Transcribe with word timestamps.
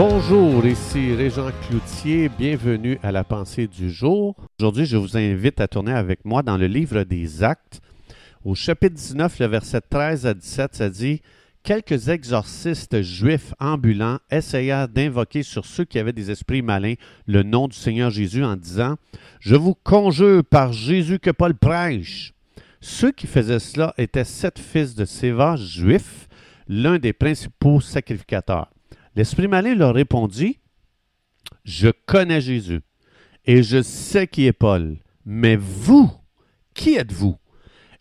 Bonjour, 0.00 0.64
ici 0.64 1.12
Régent 1.12 1.50
Cloutier, 1.66 2.28
bienvenue 2.28 3.00
à 3.02 3.10
la 3.10 3.24
pensée 3.24 3.66
du 3.66 3.90
jour. 3.90 4.36
Aujourd'hui, 4.60 4.86
je 4.86 4.96
vous 4.96 5.16
invite 5.16 5.60
à 5.60 5.66
tourner 5.66 5.90
avec 5.90 6.24
moi 6.24 6.44
dans 6.44 6.56
le 6.56 6.68
livre 6.68 7.02
des 7.02 7.42
Actes. 7.42 7.80
Au 8.44 8.54
chapitre 8.54 8.94
19, 8.94 9.40
le 9.40 9.46
verset 9.46 9.80
13 9.80 10.24
à 10.24 10.34
17, 10.34 10.76
ça 10.76 10.88
dit 10.88 11.20
Quelques 11.64 12.10
exorcistes 12.10 13.02
juifs 13.02 13.52
ambulants 13.58 14.20
essayèrent 14.30 14.86
d'invoquer 14.86 15.42
sur 15.42 15.66
ceux 15.66 15.84
qui 15.84 15.98
avaient 15.98 16.12
des 16.12 16.30
esprits 16.30 16.62
malins 16.62 16.94
le 17.26 17.42
nom 17.42 17.66
du 17.66 17.76
Seigneur 17.76 18.10
Jésus 18.10 18.44
en 18.44 18.54
disant 18.54 18.94
Je 19.40 19.56
vous 19.56 19.74
conjure 19.74 20.44
par 20.44 20.72
Jésus 20.72 21.18
que 21.18 21.30
Paul 21.30 21.56
prêche. 21.56 22.34
Ceux 22.80 23.10
qui 23.10 23.26
faisaient 23.26 23.58
cela 23.58 23.94
étaient 23.98 24.22
sept 24.22 24.60
fils 24.60 24.94
de 24.94 25.04
Séva 25.04 25.56
juifs, 25.56 26.28
l'un 26.68 27.00
des 27.00 27.12
principaux 27.12 27.80
sacrificateurs. 27.80 28.70
L'esprit 29.18 29.48
malin 29.48 29.74
leur 29.74 29.94
répondit, 29.94 30.60
Je 31.64 31.88
connais 32.06 32.40
Jésus 32.40 32.82
et 33.44 33.64
je 33.64 33.82
sais 33.82 34.28
qui 34.28 34.46
est 34.46 34.52
Paul, 34.52 34.96
mais 35.26 35.56
vous, 35.56 36.08
qui 36.72 36.94
êtes-vous? 36.94 37.36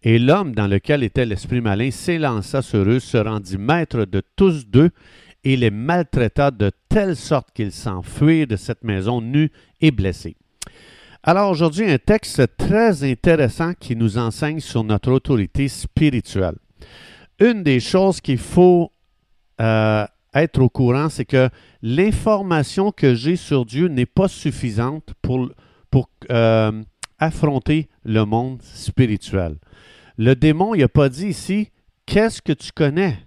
Et 0.03 0.19
l'homme 0.19 0.53
dans 0.53 0.67
lequel 0.67 1.01
était 1.01 1.25
l'esprit 1.25 1.59
malin 1.59 1.89
s'élança 1.89 2.61
sur 2.61 2.87
eux, 2.87 2.99
se 2.99 3.17
rendit 3.17 3.57
maître 3.57 4.05
de 4.05 4.21
tous 4.35 4.67
deux 4.67 4.91
et 5.43 5.57
les 5.57 5.71
maltraita 5.71 6.51
de 6.51 6.69
telle 6.87 7.15
sorte 7.15 7.49
qu'ils 7.51 7.71
s'enfuirent 7.71 8.45
de 8.45 8.55
cette 8.55 8.83
maison 8.83 9.19
nus 9.19 9.51
et 9.81 9.89
blessés. 9.89 10.35
Alors 11.23 11.49
aujourd'hui, 11.49 11.89
un 11.89 11.97
texte 11.97 12.43
très 12.57 13.03
intéressant 13.03 13.73
qui 13.73 13.95
nous 13.95 14.19
enseigne 14.19 14.59
sur 14.59 14.83
notre 14.83 15.11
autorité 15.11 15.67
spirituelle. 15.67 16.59
Une 17.39 17.63
des 17.63 17.79
choses 17.79 18.21
qu'il 18.21 18.37
faut 18.37 18.91
euh, 19.59 20.05
être 20.43 20.61
au 20.61 20.69
courant, 20.69 21.09
c'est 21.09 21.25
que 21.25 21.49
l'information 21.81 22.91
que 22.91 23.15
j'ai 23.15 23.35
sur 23.35 23.65
Dieu 23.65 23.87
n'est 23.87 24.05
pas 24.05 24.27
suffisante 24.27 25.13
pour, 25.21 25.49
euh, 26.29 26.83
affronter 27.19 27.89
le 28.03 28.23
monde 28.25 28.61
spirituel. 28.61 29.57
Le 30.17 30.35
démon, 30.35 30.75
il 30.75 30.81
n'a 30.81 30.87
pas 30.87 31.09
dit 31.09 31.27
ici, 31.27 31.71
qu'est-ce 32.05 32.41
que 32.41 32.53
tu 32.53 32.71
connais? 32.71 33.17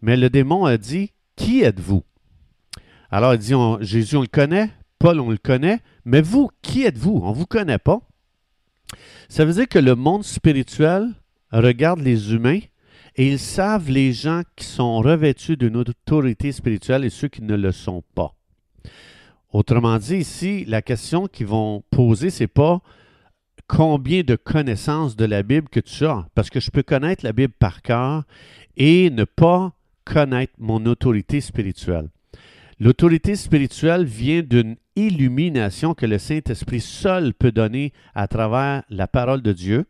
Mais 0.00 0.16
le 0.16 0.30
démon 0.30 0.64
a 0.64 0.78
dit, 0.78 1.12
qui 1.36 1.62
êtes-vous? 1.62 2.04
Alors 3.10 3.34
il 3.34 3.38
dit, 3.38 3.52
Jésus, 3.80 4.16
on 4.16 4.22
le 4.22 4.26
connaît, 4.26 4.70
Paul, 4.98 5.20
on 5.20 5.30
le 5.30 5.38
connaît, 5.38 5.80
mais 6.04 6.20
vous, 6.20 6.50
qui 6.62 6.84
êtes-vous? 6.84 7.20
On 7.22 7.30
ne 7.30 7.34
vous 7.34 7.46
connaît 7.46 7.78
pas. 7.78 8.00
Ça 9.28 9.44
veut 9.44 9.52
dire 9.52 9.68
que 9.68 9.78
le 9.78 9.94
monde 9.94 10.24
spirituel 10.24 11.14
regarde 11.52 12.00
les 12.00 12.32
humains 12.32 12.60
et 13.18 13.26
ils 13.26 13.40
savent 13.40 13.90
les 13.90 14.12
gens 14.12 14.42
qui 14.54 14.64
sont 14.64 15.00
revêtus 15.00 15.56
d'une 15.56 15.76
autorité 15.76 16.52
spirituelle 16.52 17.04
et 17.04 17.10
ceux 17.10 17.26
qui 17.26 17.42
ne 17.42 17.56
le 17.56 17.72
sont 17.72 18.04
pas. 18.14 18.32
Autrement 19.52 19.98
dit, 19.98 20.18
ici, 20.18 20.64
la 20.66 20.82
question 20.82 21.26
qu'ils 21.26 21.48
vont 21.48 21.82
poser, 21.90 22.30
c'est 22.30 22.46
pas 22.46 22.80
combien 23.66 24.22
de 24.22 24.36
connaissances 24.36 25.16
de 25.16 25.24
la 25.24 25.42
Bible 25.42 25.68
que 25.68 25.80
tu 25.80 26.06
as, 26.06 26.28
parce 26.36 26.48
que 26.48 26.60
je 26.60 26.70
peux 26.70 26.84
connaître 26.84 27.24
la 27.24 27.32
Bible 27.32 27.52
par 27.58 27.82
cœur 27.82 28.22
et 28.76 29.10
ne 29.10 29.24
pas 29.24 29.72
connaître 30.04 30.52
mon 30.58 30.86
autorité 30.86 31.40
spirituelle. 31.40 32.08
L'autorité 32.78 33.34
spirituelle 33.34 34.04
vient 34.04 34.42
d'une 34.42 34.76
illumination 34.94 35.92
que 35.92 36.06
le 36.06 36.18
Saint-Esprit 36.18 36.80
seul 36.80 37.34
peut 37.34 37.50
donner 37.50 37.92
à 38.14 38.28
travers 38.28 38.84
la 38.90 39.08
parole 39.08 39.42
de 39.42 39.52
Dieu 39.52 39.86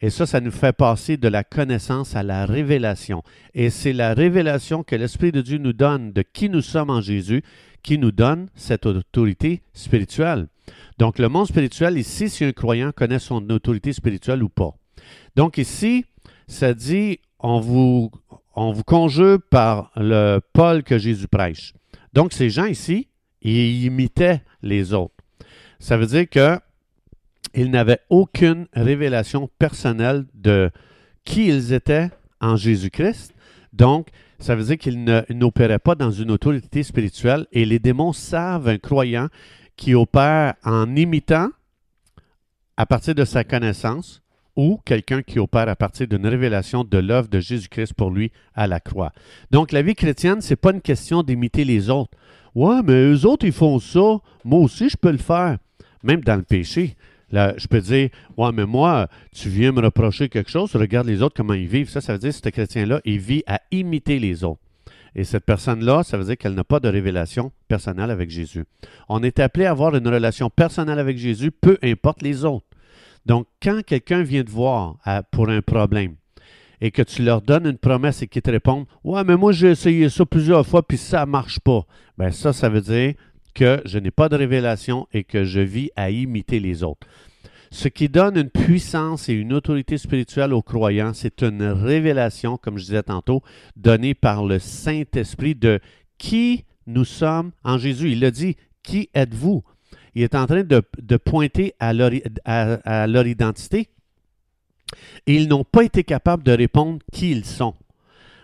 et 0.00 0.10
ça, 0.10 0.26
ça 0.26 0.40
nous 0.40 0.50
fait 0.50 0.72
passer 0.72 1.16
de 1.16 1.28
la 1.28 1.42
connaissance 1.42 2.14
à 2.14 2.22
la 2.22 2.46
révélation. 2.46 3.22
Et 3.54 3.70
c'est 3.70 3.92
la 3.92 4.14
révélation 4.14 4.84
que 4.84 4.94
l'Esprit 4.94 5.32
de 5.32 5.40
Dieu 5.40 5.58
nous 5.58 5.72
donne 5.72 6.12
de 6.12 6.22
qui 6.22 6.48
nous 6.48 6.60
sommes 6.60 6.90
en 6.90 7.00
Jésus 7.00 7.42
qui 7.82 7.98
nous 7.98 8.12
donne 8.12 8.48
cette 8.54 8.86
autorité 8.86 9.62
spirituelle. 9.72 10.48
Donc, 10.98 11.18
le 11.18 11.28
monde 11.28 11.46
spirituel, 11.46 11.96
ici, 11.96 12.28
si 12.28 12.44
un 12.44 12.52
croyant 12.52 12.92
connaît 12.92 13.18
son 13.18 13.48
autorité 13.50 13.92
spirituelle 13.92 14.42
ou 14.42 14.48
pas. 14.48 14.74
Donc, 15.36 15.58
ici, 15.58 16.04
ça 16.46 16.74
dit, 16.74 17.20
on 17.38 17.60
vous, 17.60 18.10
on 18.54 18.72
vous 18.72 18.84
conjure 18.84 19.38
par 19.50 19.90
le 19.96 20.40
Paul 20.52 20.82
que 20.82 20.98
Jésus 20.98 21.28
prêche. 21.28 21.72
Donc, 22.12 22.32
ces 22.32 22.50
gens 22.50 22.66
ici, 22.66 23.08
ils 23.42 23.84
imitaient 23.84 24.42
les 24.62 24.92
autres. 24.92 25.14
Ça 25.78 25.96
veut 25.96 26.06
dire 26.06 26.28
que 26.28 26.58
ils 27.60 27.70
n'avaient 27.70 28.00
aucune 28.08 28.66
révélation 28.72 29.48
personnelle 29.58 30.24
de 30.34 30.70
qui 31.24 31.48
ils 31.48 31.72
étaient 31.72 32.10
en 32.40 32.56
Jésus-Christ. 32.56 33.34
Donc, 33.72 34.08
ça 34.38 34.54
veut 34.54 34.64
dire 34.64 34.78
qu'ils 34.78 35.04
n'opéraient 35.30 35.78
pas 35.78 35.94
dans 35.94 36.10
une 36.10 36.30
autorité 36.30 36.82
spirituelle 36.82 37.46
et 37.52 37.64
les 37.64 37.78
démons 37.78 38.12
savent 38.12 38.68
un 38.68 38.78
croyant 38.78 39.28
qui 39.76 39.94
opère 39.94 40.54
en 40.64 40.94
imitant 40.94 41.48
à 42.76 42.86
partir 42.86 43.14
de 43.14 43.24
sa 43.24 43.42
connaissance 43.44 44.22
ou 44.54 44.80
quelqu'un 44.84 45.22
qui 45.22 45.38
opère 45.38 45.68
à 45.68 45.76
partir 45.76 46.06
d'une 46.06 46.26
révélation 46.26 46.84
de 46.84 46.98
l'œuvre 46.98 47.28
de 47.28 47.40
Jésus-Christ 47.40 47.94
pour 47.94 48.10
lui 48.10 48.32
à 48.54 48.66
la 48.66 48.80
croix. 48.80 49.12
Donc, 49.50 49.72
la 49.72 49.82
vie 49.82 49.94
chrétienne, 49.94 50.40
ce 50.40 50.50
n'est 50.50 50.56
pas 50.56 50.72
une 50.72 50.80
question 50.80 51.22
d'imiter 51.22 51.64
les 51.64 51.90
autres. 51.90 52.16
Ouais, 52.54 52.82
mais 52.84 53.12
eux 53.12 53.26
autres, 53.26 53.46
ils 53.46 53.52
font 53.52 53.78
ça. 53.78 54.18
Moi 54.44 54.60
aussi, 54.60 54.88
je 54.88 54.96
peux 54.96 55.12
le 55.12 55.18
faire. 55.18 55.58
Même 56.02 56.22
dans 56.22 56.36
le 56.36 56.42
péché. 56.42 56.96
Je 57.32 57.66
peux 57.66 57.80
dire, 57.80 58.10
ouais, 58.36 58.52
mais 58.52 58.66
moi, 58.66 59.08
tu 59.34 59.48
viens 59.48 59.72
me 59.72 59.80
reprocher 59.80 60.28
quelque 60.28 60.50
chose, 60.50 60.74
regarde 60.74 61.06
les 61.06 61.22
autres 61.22 61.34
comment 61.36 61.54
ils 61.54 61.66
vivent. 61.66 61.90
Ça, 61.90 62.00
ça 62.00 62.14
veut 62.14 62.18
dire 62.18 62.30
que 62.30 62.36
ce 62.36 62.48
chrétien-là, 62.48 63.00
il 63.04 63.18
vit 63.18 63.42
à 63.46 63.60
imiter 63.70 64.18
les 64.18 64.44
autres. 64.44 64.60
Et 65.14 65.24
cette 65.24 65.44
personne-là, 65.44 66.02
ça 66.02 66.16
veut 66.16 66.24
dire 66.24 66.36
qu'elle 66.36 66.54
n'a 66.54 66.64
pas 66.64 66.80
de 66.80 66.88
révélation 66.88 67.50
personnelle 67.66 68.10
avec 68.10 68.30
Jésus. 68.30 68.64
On 69.08 69.22
est 69.22 69.40
appelé 69.40 69.66
à 69.66 69.70
avoir 69.70 69.94
une 69.96 70.06
relation 70.06 70.50
personnelle 70.50 70.98
avec 70.98 71.18
Jésus, 71.18 71.50
peu 71.50 71.78
importe 71.82 72.22
les 72.22 72.44
autres. 72.44 72.66
Donc, 73.26 73.46
quand 73.62 73.82
quelqu'un 73.84 74.22
vient 74.22 74.44
te 74.44 74.50
voir 74.50 74.96
pour 75.30 75.48
un 75.48 75.60
problème 75.60 76.14
et 76.80 76.90
que 76.90 77.02
tu 77.02 77.22
leur 77.22 77.42
donnes 77.42 77.66
une 77.66 77.78
promesse 77.78 78.22
et 78.22 78.28
qu'ils 78.28 78.42
te 78.42 78.50
répondent 78.50 78.86
Ouais, 79.02 79.24
mais 79.24 79.36
moi, 79.36 79.52
j'ai 79.52 79.70
essayé 79.70 80.08
ça 80.08 80.24
plusieurs 80.24 80.66
fois 80.66 80.86
puis 80.86 80.96
ça 80.96 81.26
ne 81.26 81.30
marche 81.30 81.58
pas. 81.60 81.84
Bien, 82.16 82.30
ça, 82.30 82.52
ça 82.52 82.68
veut 82.68 82.80
dire 82.80 83.14
que 83.58 83.82
je 83.84 83.98
n'ai 83.98 84.12
pas 84.12 84.28
de 84.28 84.36
révélation 84.36 85.08
et 85.12 85.24
que 85.24 85.42
je 85.44 85.58
vis 85.58 85.90
à 85.96 86.10
imiter 86.10 86.60
les 86.60 86.84
autres. 86.84 87.08
Ce 87.72 87.88
qui 87.88 88.08
donne 88.08 88.36
une 88.36 88.50
puissance 88.50 89.28
et 89.28 89.32
une 89.32 89.52
autorité 89.52 89.98
spirituelle 89.98 90.54
aux 90.54 90.62
croyants, 90.62 91.12
c'est 91.12 91.42
une 91.42 91.64
révélation, 91.64 92.56
comme 92.56 92.78
je 92.78 92.84
disais 92.84 93.02
tantôt, 93.02 93.42
donnée 93.74 94.14
par 94.14 94.44
le 94.44 94.60
Saint-Esprit 94.60 95.56
de 95.56 95.80
qui 96.18 96.66
nous 96.86 97.04
sommes 97.04 97.50
en 97.64 97.78
Jésus. 97.78 98.12
Il 98.12 98.24
a 98.24 98.30
dit, 98.30 98.56
qui 98.84 99.10
êtes-vous? 99.12 99.64
Il 100.14 100.22
est 100.22 100.36
en 100.36 100.46
train 100.46 100.62
de, 100.62 101.16
pointer 101.16 101.74
à 101.80 101.92
leur, 101.92 102.12
à 102.44 103.06
leur 103.08 103.26
identité. 103.26 103.88
Et 105.26 105.34
ils 105.34 105.48
n'ont 105.48 105.64
pas 105.64 105.82
été 105.82 106.04
capables 106.04 106.44
de 106.44 106.52
répondre 106.52 107.00
qui 107.12 107.32
ils 107.32 107.44
sont. 107.44 107.74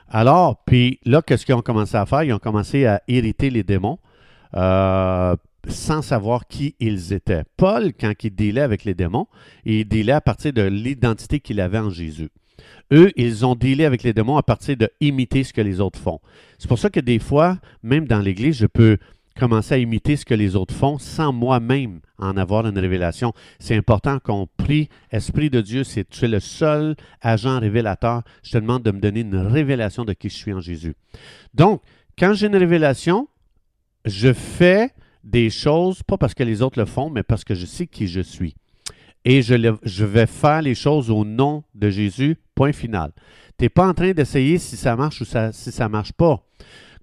Alors, 0.09 0.63
puis 0.65 0.99
là, 1.05 1.23
qu'est-ce 1.23 1.47
qu'ils 1.47 1.55
ont 1.55 1.63
commencé 1.63 1.97
à 1.97 2.05
faire? 2.05 2.25
Ils 2.25 2.33
ont 2.33 2.39
commencé 2.41 2.85
à 2.85 3.01
irriter 3.07 3.49
les 3.49 3.63
démons. 3.63 3.99
Euh, 4.57 5.37
sans 5.69 6.03
savoir 6.03 6.47
qui 6.47 6.75
ils 6.79 7.13
étaient. 7.13 7.45
Paul, 7.57 7.93
quand 7.99 8.13
il 8.23 8.35
dealait 8.35 8.61
avec 8.61 8.85
les 8.85 8.95
démons, 8.95 9.27
il 9.65 9.89
dealait 9.89 10.13
à 10.13 10.21
partir 10.21 10.53
de 10.53 10.63
l'identité 10.63 11.41
qu'il 11.41 11.61
avait 11.61 11.79
en 11.79 11.91
Jésus. 11.91 12.29
Eux, 12.93 13.11
ils 13.17 13.45
ont 13.47 13.55
dealé 13.55 13.85
avec 13.85 14.03
les 14.03 14.13
démons 14.13 14.37
à 14.37 14.43
partir 14.43 14.77
de 14.77 14.91
imiter 15.01 15.43
ce 15.43 15.53
que 15.53 15.61
les 15.61 15.81
autres 15.81 15.99
font. 15.99 16.21
C'est 16.59 16.69
pour 16.69 16.79
ça 16.79 16.91
que 16.91 17.01
des 17.01 17.19
fois, 17.19 17.59
même 17.83 18.07
dans 18.07 18.21
l'Église, 18.21 18.57
je 18.59 18.67
peux 18.67 18.99
commencer 19.39 19.75
à 19.75 19.79
imiter 19.79 20.17
ce 20.17 20.25
que 20.25 20.35
les 20.35 20.55
autres 20.55 20.75
font 20.75 20.99
sans 20.99 21.33
moi-même 21.33 22.01
en 22.19 22.37
avoir 22.37 22.67
une 22.67 22.79
révélation. 22.79 23.33
C'est 23.59 23.75
important 23.75 24.19
qu'on 24.21 24.47
prie, 24.57 24.89
Esprit 25.11 25.51
de 25.51 25.61
Dieu, 25.61 25.83
c'est 25.83 26.09
tu 26.09 26.27
es 26.27 26.29
le 26.29 26.41
seul 26.41 26.95
agent 27.21 27.59
révélateur. 27.59 28.23
Je 28.43 28.53
te 28.53 28.59
demande 28.59 28.83
de 28.83 28.93
me 28.93 29.01
donner 29.01 29.21
une 29.21 29.37
révélation 29.37 30.05
de 30.05 30.13
qui 30.13 30.29
je 30.29 30.37
suis 30.37 30.53
en 30.53 30.61
Jésus. 30.61 30.95
Donc, 31.55 31.83
quand 32.17 32.33
j'ai 32.35 32.47
une 32.47 32.57
révélation, 32.57 33.27
je 34.05 34.33
fais 34.33 34.91
des 35.23 35.51
choses, 35.51 36.03
pas 36.03 36.19
parce 36.19 36.35
que 36.35 36.43
les 36.43 36.63
autres 36.63 36.79
le 36.79 36.85
font, 36.85 37.11
mais 37.11 37.23
parce 37.23 37.45
que 37.45 37.55
je 37.55 37.67
sais 37.67 37.87
qui 37.87 38.07
je 38.07 38.21
suis. 38.21 38.55
Et 39.25 39.41
je, 39.41 39.75
je 39.83 40.05
vais 40.05 40.27
faire 40.27 40.61
les 40.61 40.75
choses 40.75 41.11
au 41.11 41.25
nom 41.25 41.65
de 41.75 41.89
Jésus, 41.89 42.37
point 42.55 42.73
final. 42.73 43.13
Tu 43.59 43.65
n'es 43.65 43.69
pas 43.69 43.89
en 43.89 43.95
train 43.95 44.13
d'essayer 44.13 44.59
si 44.59 44.77
ça 44.77 44.97
marche 44.97 45.23
ou 45.23 45.25
si 45.25 45.73
ça 45.73 45.85
ne 45.85 45.89
marche 45.89 46.13
pas. 46.13 46.45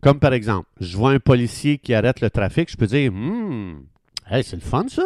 Comme 0.02 0.20
par 0.20 0.34
exemple, 0.34 0.68
je 0.80 0.98
vois 0.98 1.12
un 1.12 1.20
policier 1.20 1.78
qui 1.78 1.94
arrête 1.94 2.22
le 2.22 2.30
trafic, 2.30 2.70
je 2.70 2.78
peux 2.78 2.88
dire 2.88 3.12
Hum, 3.12 3.86
c'est 4.30 4.54
le 4.54 4.60
fun 4.60 4.86
ça. 4.88 5.04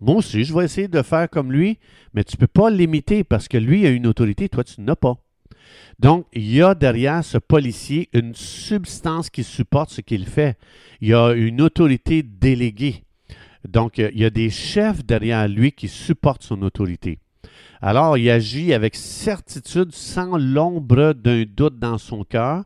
Moi 0.00 0.16
aussi, 0.16 0.44
je 0.44 0.54
vais 0.54 0.64
essayer 0.64 0.88
de 0.88 1.02
faire 1.02 1.28
comme 1.30 1.52
lui, 1.52 1.78
mais 2.12 2.22
tu 2.22 2.36
ne 2.36 2.40
peux 2.40 2.46
pas 2.46 2.68
l'imiter 2.68 3.24
parce 3.24 3.48
que 3.48 3.56
lui 3.56 3.86
a 3.86 3.90
une 3.90 4.06
autorité, 4.06 4.48
toi, 4.48 4.62
tu 4.62 4.82
n'as 4.82 4.96
pas. 4.96 5.16
Donc, 5.98 6.26
il 6.32 6.50
y 6.52 6.62
a 6.62 6.74
derrière 6.74 7.24
ce 7.24 7.38
policier 7.38 8.08
une 8.12 8.34
substance 8.34 9.30
qui 9.30 9.44
supporte 9.44 9.90
ce 9.90 10.00
qu'il 10.00 10.26
fait. 10.26 10.58
Il 11.00 11.08
y 11.08 11.14
a 11.14 11.32
une 11.32 11.62
autorité 11.62 12.22
déléguée. 12.22 13.04
Donc, 13.66 13.98
il 13.98 14.18
y 14.18 14.24
a 14.24 14.30
des 14.30 14.50
chefs 14.50 15.04
derrière 15.04 15.48
lui 15.48 15.72
qui 15.72 15.88
supportent 15.88 16.42
son 16.42 16.62
autorité. 16.62 17.18
Alors, 17.80 18.16
il 18.16 18.28
agit 18.30 18.72
avec 18.72 18.94
certitude, 18.94 19.92
sans 19.92 20.38
l'ombre 20.38 21.12
d'un 21.12 21.44
doute 21.44 21.78
dans 21.78 21.98
son 21.98 22.24
cœur, 22.24 22.64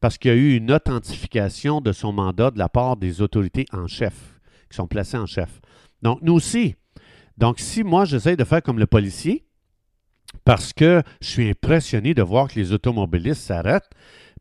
parce 0.00 0.18
qu'il 0.18 0.30
y 0.30 0.34
a 0.34 0.36
eu 0.36 0.56
une 0.56 0.72
authentification 0.72 1.80
de 1.80 1.92
son 1.92 2.12
mandat 2.12 2.50
de 2.50 2.58
la 2.58 2.68
part 2.68 2.96
des 2.96 3.22
autorités 3.22 3.66
en 3.72 3.86
chef, 3.86 4.40
qui 4.70 4.76
sont 4.76 4.86
placées 4.86 5.16
en 5.16 5.26
chef. 5.26 5.60
Donc, 6.02 6.18
nous 6.22 6.34
aussi. 6.34 6.74
Donc, 7.38 7.60
si 7.60 7.82
moi, 7.84 8.04
j'essaie 8.04 8.36
de 8.36 8.44
faire 8.44 8.62
comme 8.62 8.78
le 8.78 8.86
policier, 8.86 9.44
parce 10.44 10.72
que 10.72 11.02
je 11.20 11.26
suis 11.26 11.48
impressionné 11.50 12.14
de 12.14 12.22
voir 12.22 12.48
que 12.48 12.58
les 12.58 12.72
automobilistes 12.72 13.42
s'arrêtent, 13.42 13.90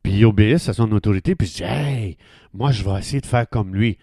puis 0.04 0.26
obéissent 0.26 0.70
à 0.70 0.74
son 0.74 0.92
autorité, 0.92 1.36
puis 1.36 1.48
je 1.48 1.58
dis, 1.58 1.64
hey, 1.64 2.18
moi, 2.54 2.72
je 2.72 2.84
vais 2.84 2.98
essayer 3.00 3.22
de 3.22 3.26
faire 3.26 3.48
comme 3.48 3.76
lui. 3.76 3.98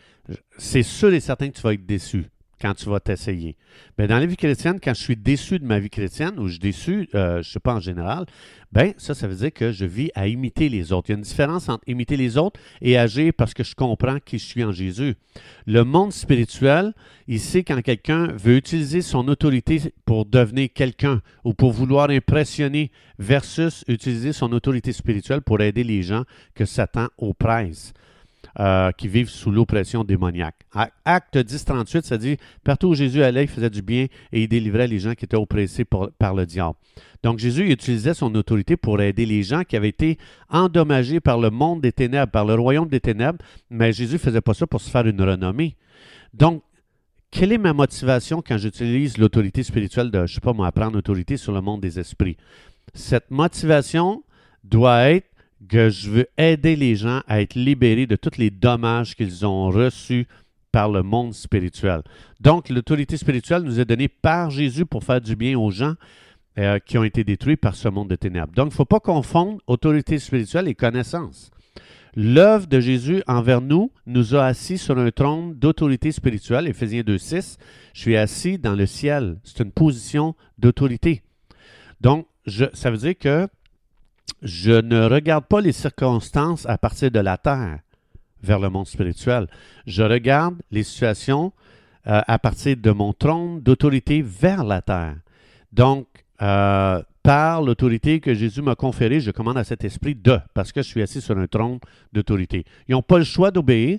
C'est 0.58 0.82
sûr 0.82 1.12
et 1.12 1.20
certain 1.20 1.48
que 1.48 1.56
tu 1.56 1.62
vas 1.62 1.74
être 1.74 1.86
déçu 1.86 2.26
quand 2.60 2.74
tu 2.74 2.88
vas 2.88 3.00
t'essayer. 3.00 3.56
Dans 3.98 4.18
la 4.18 4.26
vie 4.26 4.36
chrétienne, 4.36 4.78
quand 4.82 4.94
je 4.94 5.00
suis 5.00 5.16
déçu 5.16 5.58
de 5.58 5.64
ma 5.64 5.78
vie 5.78 5.90
chrétienne, 5.90 6.38
ou 6.38 6.46
je 6.46 6.52
suis 6.52 6.60
déçu, 6.60 7.08
euh, 7.14 7.34
je 7.34 7.38
ne 7.38 7.52
sais 7.52 7.60
pas 7.60 7.74
en 7.74 7.80
général, 7.80 8.26
ben 8.70 8.92
ça, 8.98 9.14
ça 9.14 9.26
veut 9.26 9.34
dire 9.34 9.52
que 9.52 9.72
je 9.72 9.86
vis 9.86 10.10
à 10.14 10.28
imiter 10.28 10.68
les 10.68 10.92
autres. 10.92 11.08
Il 11.08 11.12
y 11.12 11.14
a 11.14 11.16
une 11.16 11.22
différence 11.22 11.68
entre 11.68 11.82
imiter 11.86 12.16
les 12.16 12.36
autres 12.36 12.60
et 12.82 12.98
agir 12.98 13.32
parce 13.36 13.54
que 13.54 13.64
je 13.64 13.74
comprends 13.74 14.18
qui 14.20 14.38
je 14.38 14.44
suis 14.44 14.62
en 14.62 14.72
Jésus. 14.72 15.14
Le 15.66 15.84
monde 15.84 16.12
spirituel, 16.12 16.92
il 17.26 17.40
sait 17.40 17.64
quand 17.64 17.80
quelqu'un 17.80 18.28
veut 18.36 18.56
utiliser 18.56 19.00
son 19.00 19.26
autorité 19.28 19.80
pour 20.04 20.26
devenir 20.26 20.68
quelqu'un 20.74 21.22
ou 21.44 21.54
pour 21.54 21.72
vouloir 21.72 22.10
impressionner 22.10 22.90
versus 23.18 23.84
utiliser 23.88 24.32
son 24.32 24.52
autorité 24.52 24.92
spirituelle 24.92 25.40
pour 25.40 25.60
aider 25.60 25.84
les 25.84 26.02
gens 26.02 26.24
que 26.54 26.64
Satan 26.64 27.08
oppresse. 27.18 27.94
Euh, 28.60 28.90
qui 28.90 29.06
vivent 29.06 29.28
sous 29.28 29.52
l'oppression 29.52 30.02
démoniaque. 30.02 30.56
Acte 31.04 31.38
10, 31.38 31.64
38, 31.64 32.04
ça 32.04 32.18
dit 32.18 32.38
Partout 32.64 32.88
où 32.88 32.94
Jésus 32.94 33.22
allait, 33.22 33.44
il 33.44 33.48
faisait 33.48 33.70
du 33.70 33.82
bien 33.82 34.06
et 34.32 34.42
il 34.42 34.48
délivrait 34.48 34.88
les 34.88 34.98
gens 34.98 35.14
qui 35.14 35.26
étaient 35.26 35.36
oppressés 35.36 35.84
par 35.84 36.34
le 36.34 36.44
diable. 36.44 36.74
Donc 37.22 37.38
Jésus 37.38 37.70
utilisait 37.70 38.14
son 38.14 38.34
autorité 38.34 38.76
pour 38.76 39.00
aider 39.00 39.26
les 39.26 39.44
gens 39.44 39.62
qui 39.62 39.76
avaient 39.76 39.90
été 39.90 40.18
endommagés 40.48 41.20
par 41.20 41.38
le 41.38 41.50
monde 41.50 41.82
des 41.82 41.92
ténèbres, 41.92 42.32
par 42.32 42.44
le 42.44 42.54
royaume 42.54 42.88
des 42.88 42.98
ténèbres, 42.98 43.38
mais 43.70 43.92
Jésus 43.92 44.14
ne 44.14 44.18
faisait 44.18 44.40
pas 44.40 44.54
ça 44.54 44.66
pour 44.66 44.80
se 44.80 44.90
faire 44.90 45.06
une 45.06 45.22
renommée. 45.22 45.76
Donc, 46.34 46.62
quelle 47.30 47.52
est 47.52 47.58
ma 47.58 47.72
motivation 47.72 48.42
quand 48.44 48.58
j'utilise 48.58 49.18
l'autorité 49.18 49.62
spirituelle 49.62 50.10
de, 50.10 50.18
je 50.18 50.22
ne 50.22 50.34
sais 50.34 50.40
pas 50.40 50.52
moi, 50.52 50.72
prendre 50.72 50.98
autorité 50.98 51.36
sur 51.36 51.52
le 51.52 51.60
monde 51.60 51.80
des 51.80 52.00
esprits? 52.00 52.36
Cette 52.92 53.30
motivation 53.30 54.24
doit 54.64 55.10
être 55.10 55.27
que 55.68 55.90
je 55.90 56.10
veux 56.10 56.26
aider 56.36 56.76
les 56.76 56.94
gens 56.94 57.22
à 57.26 57.40
être 57.40 57.54
libérés 57.54 58.06
de 58.06 58.16
tous 58.16 58.38
les 58.38 58.50
dommages 58.50 59.14
qu'ils 59.16 59.44
ont 59.44 59.70
reçus 59.70 60.26
par 60.70 60.90
le 60.90 61.02
monde 61.02 61.34
spirituel. 61.34 62.02
Donc, 62.40 62.68
l'autorité 62.68 63.16
spirituelle 63.16 63.62
nous 63.62 63.80
est 63.80 63.84
donnée 63.84 64.08
par 64.08 64.50
Jésus 64.50 64.86
pour 64.86 65.02
faire 65.02 65.20
du 65.20 65.34
bien 65.34 65.58
aux 65.58 65.70
gens 65.70 65.94
euh, 66.58 66.78
qui 66.78 66.98
ont 66.98 67.04
été 67.04 67.24
détruits 67.24 67.56
par 67.56 67.74
ce 67.74 67.88
monde 67.88 68.08
de 68.08 68.16
ténèbres. 68.16 68.52
Donc, 68.54 68.66
il 68.66 68.70
ne 68.70 68.74
faut 68.74 68.84
pas 68.84 69.00
confondre 69.00 69.60
autorité 69.66 70.18
spirituelle 70.18 70.68
et 70.68 70.74
connaissance. 70.74 71.50
L'œuvre 72.16 72.66
de 72.66 72.80
Jésus 72.80 73.22
envers 73.26 73.60
nous 73.60 73.92
nous 74.06 74.34
a 74.34 74.46
assis 74.46 74.78
sur 74.78 74.98
un 74.98 75.10
trône 75.10 75.54
d'autorité 75.54 76.10
spirituelle, 76.10 76.66
Éphésiens 76.66 77.02
2.6. 77.02 77.58
Je 77.92 78.00
suis 78.00 78.16
assis 78.16 78.58
dans 78.58 78.74
le 78.74 78.86
ciel. 78.86 79.38
C'est 79.44 79.62
une 79.62 79.70
position 79.70 80.34
d'autorité. 80.58 81.22
Donc, 82.00 82.26
je, 82.46 82.64
ça 82.72 82.90
veut 82.90 82.96
dire 82.96 83.16
que 83.16 83.46
je 84.42 84.72
ne 84.72 85.04
regarde 85.06 85.46
pas 85.46 85.60
les 85.60 85.72
circonstances 85.72 86.66
à 86.66 86.78
partir 86.78 87.10
de 87.10 87.20
la 87.20 87.36
terre 87.36 87.80
vers 88.42 88.60
le 88.60 88.70
monde 88.70 88.86
spirituel. 88.86 89.48
Je 89.86 90.02
regarde 90.02 90.56
les 90.70 90.82
situations 90.82 91.52
euh, 92.06 92.20
à 92.26 92.38
partir 92.38 92.76
de 92.76 92.90
mon 92.90 93.12
trône 93.12 93.60
d'autorité 93.60 94.22
vers 94.22 94.64
la 94.64 94.80
terre. 94.80 95.16
Donc, 95.72 96.06
euh, 96.40 97.02
par 97.22 97.62
l'autorité 97.62 98.20
que 98.20 98.32
Jésus 98.32 98.62
m'a 98.62 98.74
conférée, 98.74 99.20
je 99.20 99.30
commande 99.30 99.58
à 99.58 99.64
cet 99.64 99.84
esprit 99.84 100.14
de, 100.14 100.38
parce 100.54 100.72
que 100.72 100.80
je 100.80 100.88
suis 100.88 101.02
assis 101.02 101.20
sur 101.20 101.36
un 101.36 101.46
trône 101.46 101.78
d'autorité. 102.12 102.64
Ils 102.88 102.92
n'ont 102.92 103.02
pas 103.02 103.18
le 103.18 103.24
choix 103.24 103.50
d'obéir, 103.50 103.98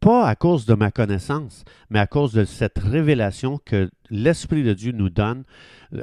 pas 0.00 0.26
à 0.26 0.34
cause 0.34 0.66
de 0.66 0.74
ma 0.74 0.90
connaissance, 0.90 1.64
mais 1.90 1.98
à 1.98 2.06
cause 2.06 2.32
de 2.32 2.44
cette 2.44 2.78
révélation 2.78 3.58
que 3.64 3.90
l'Esprit 4.10 4.62
de 4.62 4.72
Dieu 4.72 4.92
nous 4.92 5.10
donne, 5.10 5.44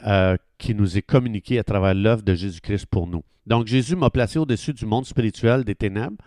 euh, 0.05 0.37
qui 0.57 0.75
nous 0.75 0.97
est 0.97 1.01
communiquée 1.01 1.59
à 1.59 1.63
travers 1.63 1.93
l'œuvre 1.93 2.23
de 2.23 2.33
Jésus-Christ 2.33 2.85
pour 2.87 3.07
nous. 3.07 3.23
Donc 3.45 3.67
Jésus 3.67 3.95
m'a 3.95 4.09
placé 4.09 4.39
au-dessus 4.39 4.73
du 4.73 4.85
monde 4.85 5.05
spirituel 5.05 5.63
des 5.63 5.75
ténèbres. 5.75 6.17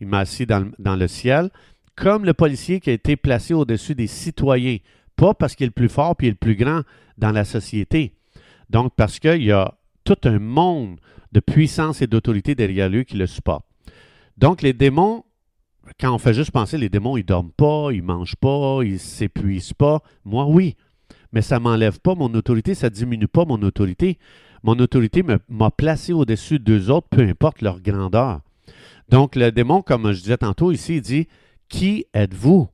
Il 0.00 0.06
m'a 0.06 0.20
assis 0.20 0.46
dans, 0.46 0.70
dans, 0.78 0.96
le 0.96 1.08
ciel, 1.08 1.50
comme 1.96 2.24
le 2.24 2.34
policier 2.34 2.80
qui 2.80 2.90
a 2.90 2.92
été 2.92 3.16
placé 3.16 3.54
au-dessus 3.54 3.94
des 3.94 4.06
citoyens. 4.06 4.78
Pas 5.16 5.34
parce 5.34 5.56
qu'il 5.56 5.64
est 5.64 5.68
le 5.68 5.72
plus 5.72 5.88
fort 5.88 6.16
puis 6.16 6.28
il 6.28 6.30
est 6.30 6.32
le 6.32 6.36
plus 6.36 6.54
grand 6.54 6.82
dans 7.16 7.32
la 7.32 7.44
société. 7.44 8.14
Donc 8.70 8.94
parce 8.96 9.18
qu'il 9.18 9.42
y 9.42 9.52
a 9.52 9.74
tout 10.04 10.18
un 10.24 10.38
monde 10.38 11.00
de 11.32 11.40
puissance 11.40 12.00
et 12.00 12.06
d'autorité 12.06 12.54
derrière 12.54 12.88
lui 12.88 13.04
qui 13.04 13.16
le 13.16 13.26
supporte. 13.26 13.64
Donc 14.36 14.62
les 14.62 14.72
démons, 14.72 15.24
quand 16.00 16.14
on 16.14 16.18
fait 16.18 16.34
juste 16.34 16.50
penser, 16.50 16.78
les 16.78 16.88
démons, 16.88 17.16
ils 17.16 17.24
dorment 17.24 17.52
pas, 17.52 17.88
ils 17.92 18.02
mangent 18.02 18.36
pas, 18.36 18.80
ils 18.82 18.98
s'épuisent 18.98 19.72
pas. 19.72 20.02
Moi, 20.24 20.46
oui. 20.46 20.76
Mais 21.32 21.42
ça 21.42 21.60
m'enlève 21.60 22.00
pas 22.00 22.14
mon 22.14 22.32
autorité, 22.34 22.74
ça 22.74 22.88
diminue 22.90 23.28
pas 23.28 23.44
mon 23.44 23.62
autorité 23.62 24.18
mon 24.62 24.78
autorité 24.78 25.22
m'a 25.48 25.70
placé 25.70 26.12
au-dessus 26.12 26.58
d'eux 26.58 26.90
autres, 26.90 27.08
peu 27.08 27.22
importe 27.22 27.62
leur 27.62 27.80
grandeur. 27.80 28.40
Donc, 29.08 29.36
le 29.36 29.50
démon, 29.50 29.82
comme 29.82 30.12
je 30.12 30.20
disais 30.20 30.38
tantôt 30.38 30.72
ici, 30.72 30.96
il 30.96 31.00
dit 31.00 31.28
Qui 31.68 32.06
êtes-vous? 32.12 32.68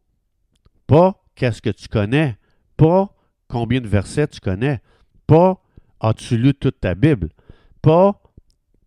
Pas 0.87 1.23
qu'est-ce 1.35 1.63
que 1.63 1.71
tu 1.71 1.89
connais, 1.89 2.37
pas 2.77 3.15
combien 3.49 3.81
de 3.81 3.89
versets 3.89 4.29
tu 4.29 4.41
connais, 4.41 4.81
pas 5.27 5.63
as-tu 6.01 6.37
lu 6.37 6.55
toute 6.55 6.81
ta 6.81 6.95
Bible, 6.95 7.31
pas 7.81 8.21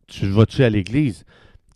tu 0.07 0.27
vas-tu 0.27 0.63
à 0.63 0.69
l'église? 0.69 1.25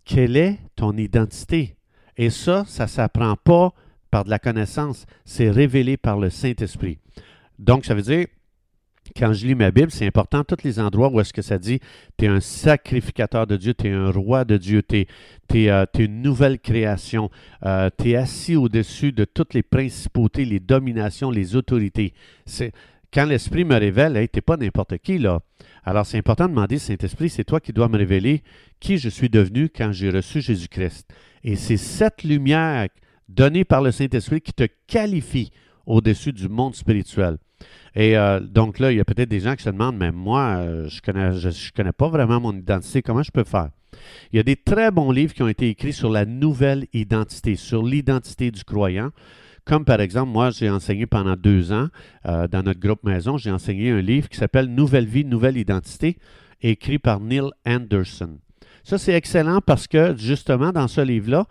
Quelle 0.04 0.36
est 0.36 0.58
ton 0.76 0.96
identité? 0.96 1.76
Et 2.16 2.30
ça, 2.30 2.64
ça 2.66 2.84
ne 2.84 2.88
s'apprend 2.88 3.36
pas 3.36 3.72
par 4.10 4.24
de 4.24 4.30
la 4.30 4.38
connaissance, 4.38 5.06
c'est 5.24 5.50
révélé 5.50 5.96
par 5.96 6.18
le 6.18 6.28
Saint-Esprit. 6.28 6.98
Donc, 7.58 7.86
ça 7.86 7.94
veut 7.94 8.02
dire, 8.02 8.26
quand 9.16 9.32
je 9.32 9.46
lis 9.46 9.54
ma 9.54 9.70
Bible, 9.70 9.90
c'est 9.90 10.06
important, 10.06 10.44
tous 10.44 10.62
les 10.64 10.78
endroits 10.78 11.10
où 11.10 11.20
est-ce 11.20 11.32
que 11.32 11.42
ça 11.42 11.58
dit, 11.58 11.80
tu 12.18 12.26
es 12.26 12.28
un 12.28 12.40
sacrificateur 12.40 13.46
de 13.46 13.56
Dieu, 13.56 13.74
tu 13.74 13.88
es 13.88 13.90
un 13.90 14.10
roi 14.10 14.44
de 14.44 14.56
Dieu, 14.56 14.82
tu 14.82 15.06
es, 15.54 15.70
euh, 15.70 15.84
une 15.98 16.22
nouvelle 16.22 16.58
création, 16.58 17.30
euh, 17.64 17.90
tu 17.98 18.10
es 18.10 18.16
assis 18.16 18.56
au-dessus 18.56 19.12
de 19.12 19.24
toutes 19.24 19.54
les 19.54 19.62
principautés, 19.62 20.44
les 20.44 20.60
dominations, 20.60 21.30
les 21.30 21.56
autorités. 21.56 22.14
Quand 23.12 23.26
l'Esprit 23.26 23.64
me 23.64 23.76
révèle, 23.76 24.14
tu 24.14 24.38
n'es 24.38 24.40
pas 24.40 24.56
n'importe 24.56 24.96
qui, 24.98 25.18
là. 25.18 25.40
Alors, 25.84 26.06
c'est 26.06 26.16
important 26.16 26.44
de 26.44 26.50
demander, 26.50 26.78
Saint-Esprit, 26.78 27.28
c'est 27.28 27.44
toi 27.44 27.60
qui 27.60 27.72
dois 27.72 27.88
me 27.88 27.98
révéler 27.98 28.42
qui 28.80 28.96
je 28.96 29.08
suis 29.08 29.28
devenu 29.28 29.68
quand 29.68 29.92
j'ai 29.92 30.10
reçu 30.10 30.40
Jésus-Christ. 30.40 31.08
Et 31.44 31.56
c'est 31.56 31.76
cette 31.76 32.22
lumière 32.22 32.88
donnée 33.28 33.64
par 33.64 33.82
le 33.82 33.90
Saint-Esprit 33.90 34.40
qui 34.40 34.52
te 34.52 34.66
qualifie 34.86 35.50
au-dessus 35.86 36.32
du 36.32 36.48
monde 36.48 36.74
spirituel. 36.74 37.36
Et 37.94 38.16
euh, 38.16 38.40
donc 38.40 38.78
là, 38.78 38.92
il 38.92 38.96
y 38.96 39.00
a 39.00 39.04
peut-être 39.04 39.28
des 39.28 39.40
gens 39.40 39.56
qui 39.56 39.62
se 39.62 39.70
demandent, 39.70 39.98
mais 39.98 40.12
moi, 40.12 40.56
euh, 40.58 40.88
je 40.88 41.00
ne 41.10 41.76
connais 41.76 41.92
pas 41.92 42.08
vraiment 42.08 42.40
mon 42.40 42.56
identité, 42.56 43.02
comment 43.02 43.22
je 43.22 43.30
peux 43.30 43.44
faire? 43.44 43.70
Il 44.32 44.36
y 44.36 44.40
a 44.40 44.42
des 44.42 44.56
très 44.56 44.90
bons 44.90 45.10
livres 45.10 45.34
qui 45.34 45.42
ont 45.42 45.48
été 45.48 45.68
écrits 45.68 45.92
sur 45.92 46.10
la 46.10 46.24
nouvelle 46.24 46.86
identité, 46.92 47.56
sur 47.56 47.84
l'identité 47.84 48.50
du 48.50 48.64
croyant. 48.64 49.10
Comme 49.64 49.84
par 49.84 50.00
exemple, 50.00 50.30
moi, 50.30 50.50
j'ai 50.50 50.68
enseigné 50.68 51.06
pendant 51.06 51.36
deux 51.36 51.72
ans 51.72 51.88
euh, 52.26 52.48
dans 52.48 52.62
notre 52.62 52.80
groupe 52.80 53.04
maison, 53.04 53.36
j'ai 53.36 53.50
enseigné 53.50 53.90
un 53.90 54.00
livre 54.00 54.28
qui 54.28 54.36
s'appelle 54.36 54.66
Nouvelle 54.66 55.06
vie, 55.06 55.24
nouvelle 55.24 55.56
identité, 55.56 56.18
écrit 56.60 56.98
par 56.98 57.20
Neil 57.20 57.50
Anderson. 57.66 58.38
Ça, 58.84 58.98
c'est 58.98 59.12
excellent 59.12 59.60
parce 59.60 59.86
que 59.86 60.16
justement, 60.16 60.72
dans 60.72 60.88
ce 60.88 61.00
livre-là, 61.00 61.46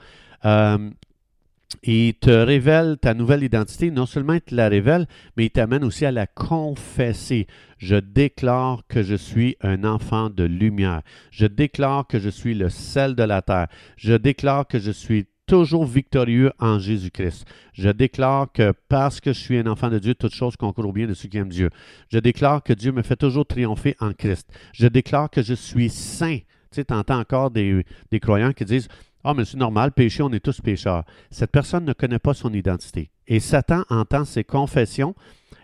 il 1.84 2.14
te 2.16 2.30
révèle 2.30 2.98
ta 3.00 3.14
nouvelle 3.14 3.44
identité. 3.44 3.92
Non 3.92 4.06
seulement 4.06 4.34
il 4.34 4.42
te 4.42 4.54
la 4.56 4.70
révèle, 4.70 5.08
mais 5.36 5.46
il 5.46 5.50
t'amène 5.50 5.84
aussi 5.84 6.06
à 6.06 6.12
la 6.12 6.28
confesser. 6.28 7.48
Je 7.78 7.96
déclare 7.96 8.84
que 8.88 9.04
je 9.04 9.16
suis 9.16 9.58
un 9.62 9.84
enfant 9.84 10.30
de 10.30 10.44
lumière. 10.44 11.02
Je 11.32 11.46
déclare 11.46 12.08
que 12.08 12.20
je 12.20 12.30
suis 12.30 12.54
le 12.54 12.70
sel 12.70 13.16
de 13.16 13.24
la 13.24 13.42
terre. 13.42 13.68
Je 13.98 14.14
déclare 14.14 14.68
que 14.68 14.80
je 14.80 14.92
suis 14.92 15.26
toujours 15.52 15.84
victorieux 15.84 16.54
en 16.60 16.80
Jésus-Christ. 16.80 17.46
Je 17.74 17.90
déclare 17.90 18.50
que 18.54 18.72
parce 18.88 19.20
que 19.20 19.34
je 19.34 19.40
suis 19.40 19.58
un 19.58 19.68
enfant 19.68 19.90
de 19.90 20.00
Dieu, 20.00 20.16
toute 20.16 20.34
chose 20.34 20.56
concourt 20.56 20.88
au 20.88 20.94
bien 20.94 21.08
de 21.08 21.14
ceux 21.14 21.28
qui 21.28 21.38
aiment 21.38 21.50
Dieu. 21.50 21.70
Je 22.08 22.20
déclare 22.20 22.64
que 22.64 22.72
Dieu 22.72 22.94
me 22.94 23.02
fait 23.02 23.18
toujours 23.18 23.46
triompher 23.46 23.98
en 24.00 24.14
Christ. 24.14 24.50
Je 24.72 24.88
déclare 24.88 25.30
que 25.30 25.42
je 25.42 25.54
suis 25.54 25.90
saint. 25.90 26.38
Tu 26.38 26.46
sais, 26.72 26.94
entends 26.94 27.20
encore 27.20 27.52
des, 27.52 27.86
des 28.12 28.22
croyants 28.22 28.54
qui 28.54 28.64
disent 28.64 28.88
ah, 29.26 29.34
mais 29.34 29.44
c'est 29.44 29.58
normal, 29.58 29.92
péché, 29.92 30.24
on 30.24 30.32
est 30.32 30.40
tous 30.40 30.62
pécheurs. 30.62 31.04
Cette 31.30 31.52
personne 31.52 31.84
ne 31.84 31.92
connaît 31.92 32.18
pas 32.18 32.34
son 32.34 32.54
identité. 32.54 33.12
Et 33.28 33.42
Satan 33.42 33.84
entend 33.90 34.24
ses 34.24 34.46
confessions 34.46 35.16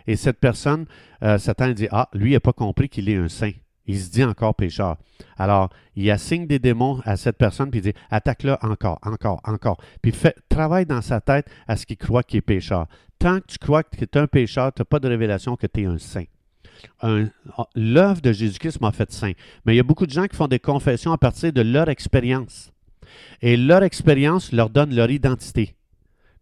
et 0.06 0.16
cette 0.16 0.38
personne, 0.38 0.84
euh, 1.22 1.38
Satan 1.38 1.70
dit, 1.70 1.88
ah, 1.90 2.10
lui 2.12 2.32
n'a 2.32 2.40
pas 2.40 2.52
compris 2.52 2.90
qu'il 2.90 3.08
est 3.08 3.16
un 3.16 3.28
saint. 3.28 3.52
Il 3.88 3.98
se 3.98 4.10
dit 4.10 4.22
encore 4.22 4.54
pécheur. 4.54 4.98
Alors, 5.38 5.70
il 5.96 6.08
assigne 6.10 6.46
des 6.46 6.58
démons 6.58 7.00
à 7.04 7.16
cette 7.16 7.38
personne, 7.38 7.70
puis 7.70 7.80
il 7.80 7.82
dit, 7.82 7.94
attaque-le 8.10 8.56
encore, 8.62 8.98
encore, 9.02 9.40
encore. 9.44 9.78
Puis 10.02 10.12
travaille 10.48 10.86
dans 10.86 11.00
sa 11.00 11.20
tête 11.20 11.50
à 11.66 11.76
ce 11.76 11.86
qu'il 11.86 11.96
croit 11.96 12.22
qu'il 12.22 12.38
est 12.38 12.42
pécheur. 12.42 12.86
Tant 13.18 13.40
que 13.40 13.46
tu 13.46 13.58
crois 13.58 13.82
que 13.82 13.96
tu 13.96 14.04
es 14.04 14.18
un 14.18 14.26
pécheur, 14.26 14.72
tu 14.72 14.82
n'as 14.82 14.84
pas 14.84 15.00
de 15.00 15.08
révélation 15.08 15.56
que 15.56 15.66
tu 15.66 15.82
es 15.82 15.86
un 15.86 15.98
saint. 15.98 16.26
L'œuvre 17.74 18.20
de 18.20 18.32
Jésus-Christ 18.32 18.80
m'a 18.80 18.92
fait 18.92 19.10
saint. 19.10 19.32
Mais 19.64 19.74
il 19.74 19.76
y 19.76 19.80
a 19.80 19.84
beaucoup 19.84 20.06
de 20.06 20.12
gens 20.12 20.26
qui 20.26 20.36
font 20.36 20.48
des 20.48 20.60
confessions 20.60 21.12
à 21.12 21.18
partir 21.18 21.52
de 21.52 21.62
leur 21.62 21.88
expérience. 21.88 22.72
Et 23.40 23.56
leur 23.56 23.82
expérience 23.82 24.52
leur 24.52 24.68
donne 24.68 24.94
leur 24.94 25.10
identité. 25.10 25.74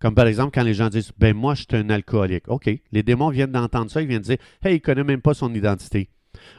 Comme 0.00 0.15
par 0.15 0.26
exemple 0.26 0.50
quand 0.53 0.65
les 0.65 0.75
gens 0.75 0.88
disent 0.88 1.12
Ben 1.17 1.35
moi, 1.35 1.55
je 1.55 1.62
suis 1.62 1.76
un 1.76 1.88
alcoolique. 1.91 2.49
OK. 2.49 2.69
Les 2.93 3.03
démons 3.03 3.31
viennent 3.31 3.53
d'entendre 3.53 3.91
ça, 3.91 4.03
ils 4.03 4.09
viennent 4.09 4.21
dire 4.21 4.37
Hey, 4.62 4.75
il 4.75 4.75
ne 4.75 4.79
connaît 4.81 5.05
même 5.05 5.23
pas 5.23 5.33
son 5.33 5.55
identité. 5.55 6.11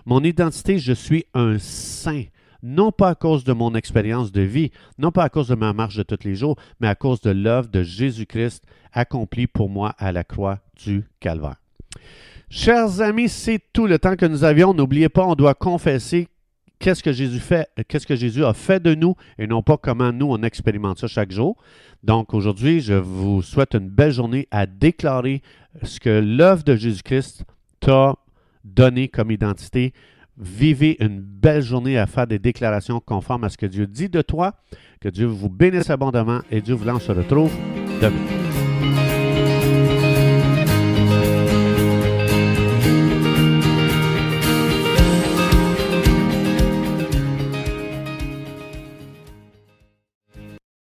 Mon 0.06 0.24
identité, 0.24 0.80
je 0.80 0.94
suis 0.94 1.26
un 1.34 1.58
saint. 1.60 2.24
Non 2.64 2.92
pas 2.92 3.10
à 3.10 3.16
cause 3.16 3.44
de 3.44 3.54
mon 3.54 3.76
expérience 3.76 4.32
de 4.32 4.42
vie, 4.42 4.72
non 4.98 5.12
pas 5.12 5.24
à 5.24 5.30
cause 5.30 5.48
de 5.48 5.56
ma 5.56 5.74
marche 5.74 5.96
de 5.96 6.04
tous 6.04 6.26
les 6.26 6.36
jours, 6.36 6.56
mais 6.80 6.88
à 6.88 6.96
cause 6.96 7.22
de 7.22 7.30
l'œuvre 7.30 7.70
de 7.70 7.84
Jésus-Christ 7.84 8.64
accomplie 8.94 9.48
pour 9.48 9.70
moi 9.70 9.94
à 10.00 10.12
la 10.12 10.24
croix 10.24 10.60
du 10.76 11.06
Calvaire. 11.20 11.58
Chers 12.50 13.02
amis, 13.02 13.30
c'est 13.30 13.62
tout 13.74 13.88
le 13.88 14.00
temps 14.00 14.16
que 14.16 14.26
nous 14.26 14.44
avions. 14.44 14.74
N'oubliez 14.74 15.10
pas, 15.10 15.26
on 15.26 15.36
doit 15.36 15.54
confesser 15.54 16.30
qu'est-ce 16.80 17.04
que 17.04 17.12
Jésus 17.12 17.42
Jésus 18.16 18.46
a 18.46 18.54
fait 18.54 18.82
de 18.82 18.96
nous 18.96 19.16
et 19.38 19.48
non 19.48 19.62
pas 19.62 19.78
comment 19.78 20.12
nous 20.12 20.28
on 20.28 20.42
expérimente 20.44 21.00
ça 21.00 21.08
chaque 21.08 21.32
jour. 21.32 21.58
Donc 22.04 22.34
aujourd'hui, 22.34 22.80
je 22.82 22.94
vous 22.94 23.42
souhaite 23.42 23.74
une 23.74 23.90
belle 23.90 24.12
journée 24.12 24.48
à 24.52 24.66
déclarer 24.66 25.42
ce 25.84 26.00
que 26.00 26.10
l'œuvre 26.10 26.64
de 26.64 26.76
Jésus-Christ 26.76 27.44
t'a 27.80 28.16
donné 28.76 29.08
comme 29.08 29.32
identité. 29.32 29.94
Vivez 30.38 30.98
une 31.04 31.20
belle 31.20 31.64
journée 31.64 31.98
à 31.98 32.06
faire 32.06 32.28
des 32.28 32.40
déclarations 32.40 33.00
conformes 33.00 33.44
à 33.44 33.50
ce 33.50 33.58
que 33.58 33.66
Dieu 33.66 33.88
dit 33.88 34.10
de 34.10 34.22
toi. 34.22 34.54
Que 35.02 35.10
Dieu 35.10 35.26
vous 35.26 35.50
bénisse 35.50 35.90
abondamment 35.90 36.42
et 36.52 36.62
Dieu 36.62 36.76
vous 36.76 36.88
en 36.90 37.00
se 37.00 37.12
retrouve 37.12 37.52
demain. 38.02 38.47